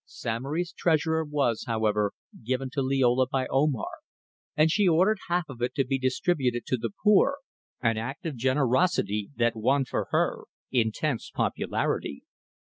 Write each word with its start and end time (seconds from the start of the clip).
Samory's 0.07 0.73
treasure 0.73 1.23
was, 1.23 1.65
however, 1.67 2.13
given 2.43 2.71
to 2.71 2.81
Liola 2.81 3.27
by 3.27 3.45
Omar, 3.51 3.99
and 4.57 4.71
she 4.71 4.87
ordered 4.87 5.19
half 5.27 5.47
of 5.47 5.61
it 5.61 5.75
to 5.75 5.85
be 5.85 5.99
distributed 5.99 6.65
to 6.65 6.77
the 6.77 6.89
poor, 7.03 7.37
an 7.81 7.97
act 7.99 8.25
of 8.25 8.35
generosity 8.35 9.29
that 9.35 9.55
won 9.55 9.85
for 9.85 10.07
her 10.09 10.45
intense 10.71 11.29
popularity. 11.29 12.23